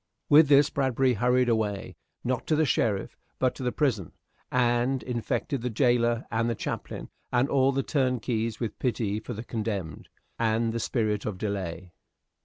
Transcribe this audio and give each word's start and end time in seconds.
With 0.29 0.47
this 0.47 0.71
Bradbury 0.71 1.13
hurried 1.13 1.47
away, 1.47 1.95
not 2.23 2.47
to 2.47 2.55
the 2.55 2.65
sheriff, 2.65 3.15
but 3.37 3.53
to 3.53 3.61
the 3.61 3.71
prison, 3.71 4.13
and 4.51 5.03
infected 5.03 5.61
the 5.61 5.69
jailor 5.69 6.25
and 6.31 6.49
the 6.49 6.55
chaplain 6.55 7.09
and 7.31 7.47
all 7.47 7.71
the 7.71 7.83
turnkeys, 7.83 8.59
with 8.59 8.79
pity 8.79 9.19
for 9.19 9.33
the 9.35 9.43
condemned, 9.43 10.09
and 10.39 10.73
the 10.73 10.79
spirit 10.79 11.23
of 11.27 11.37
delay. 11.37 11.93